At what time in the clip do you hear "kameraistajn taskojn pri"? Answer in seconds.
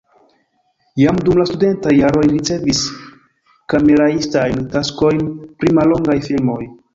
3.75-5.77